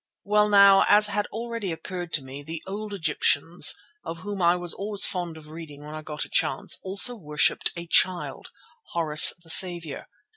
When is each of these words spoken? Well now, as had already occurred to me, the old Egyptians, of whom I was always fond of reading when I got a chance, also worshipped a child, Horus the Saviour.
Well 0.23 0.49
now, 0.49 0.83
as 0.89 1.05
had 1.05 1.27
already 1.27 1.71
occurred 1.71 2.11
to 2.13 2.23
me, 2.23 2.41
the 2.41 2.63
old 2.65 2.91
Egyptians, 2.91 3.71
of 4.03 4.17
whom 4.21 4.41
I 4.41 4.55
was 4.55 4.73
always 4.73 5.05
fond 5.05 5.37
of 5.37 5.49
reading 5.49 5.85
when 5.85 5.93
I 5.93 6.01
got 6.01 6.25
a 6.25 6.27
chance, 6.29 6.75
also 6.83 7.15
worshipped 7.15 7.71
a 7.77 7.85
child, 7.85 8.47
Horus 8.93 9.31
the 9.43 9.51
Saviour. 9.51 10.07